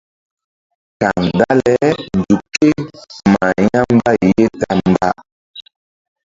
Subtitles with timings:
[1.01, 1.73] Kaŋ dale
[2.17, 2.67] nzuk ké
[3.31, 5.09] mah ya̧ mbay ye ta mba.